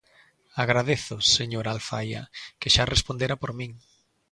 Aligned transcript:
Agradezo, 0.63 1.15
señora 1.37 1.73
Alfaia, 1.75 2.21
que 2.59 2.69
xa 2.75 2.89
respondera 2.93 3.35
por 3.41 3.51
min. 3.59 3.71